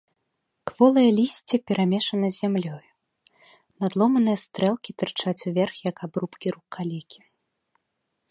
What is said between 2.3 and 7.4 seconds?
зямлёю, надломаныя стрэлкі тырчаць уверх як абрубкі рук калекі.